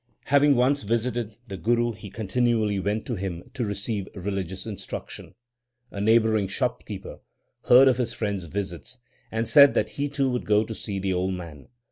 LIFE 0.01 0.07
OF 0.07 0.15
GURU 0.15 0.19
NANAK 0.19 0.39
69 0.39 0.57
once 0.57 0.81
visited 0.81 1.37
the 1.47 1.57
Guru 1.57 1.91
he 1.91 2.09
continually 2.09 2.79
went 2.79 3.05
to 3.05 3.13
him 3.13 3.43
to 3.53 3.63
receive 3.63 4.07
religious 4.15 4.65
instruction. 4.65 5.35
A 5.91 6.01
neighbouring 6.01 6.47
shopkeeper 6.47 7.19
heard 7.65 7.87
of 7.87 7.97
his 7.97 8.11
friend 8.11 8.37
s 8.39 8.45
visits, 8.45 8.97
and 9.31 9.47
said 9.47 9.75
that 9.75 9.89
he 9.91 10.09
too 10.09 10.31
would 10.31 10.47
go 10.47 10.63
to 10.63 10.73
see 10.73 10.97
the 10.97 11.11
holy 11.11 11.33
man. 11.35 11.67